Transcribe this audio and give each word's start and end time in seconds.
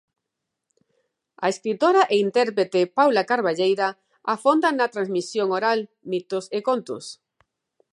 A 1.45 1.47
escritora 1.53 2.03
e 2.13 2.15
intérprete 2.25 2.79
Paula 2.97 3.23
Carballeira 3.31 3.87
afonda 4.35 4.69
na 4.71 4.87
transmisión 4.93 5.47
oral, 5.59 5.79
mitos 6.11 6.45
e 6.57 6.59
contos. 6.69 7.03